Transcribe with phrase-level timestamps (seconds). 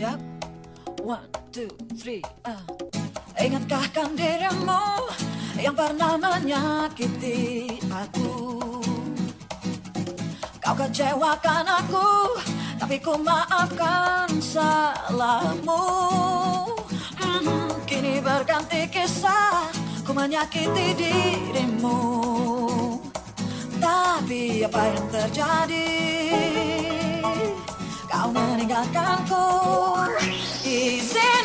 [0.00, 0.20] siap
[1.04, 2.60] One, two, three, uh.
[3.36, 5.08] Ingatkah kan dirimu
[5.56, 8.32] yang pernah menyakiti aku?
[10.60, 12.08] Kau kecewakan aku
[12.80, 15.84] Tapi ku maafkan salahmu.
[17.16, 19.72] Hmm, Kini berganti kisah
[20.04, 22.00] Ku menyakiti dirimu.
[23.80, 26.79] Tapi apa yang terjadi
[28.10, 29.42] Kalmanega kalko.
[30.64, 31.39] Izem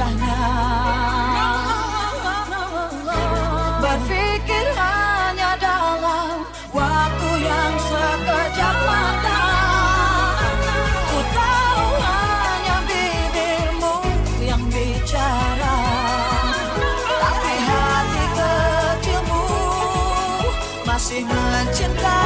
[0.00, 0.40] indahnya
[3.80, 9.44] Berpikir hanya dalam waktu yang sekejap mata.
[11.04, 13.96] Ku tahu hanya bibirmu
[14.44, 15.76] yang bicara.
[17.20, 19.44] Tapi hati kecilmu
[20.86, 22.19] masih mencintai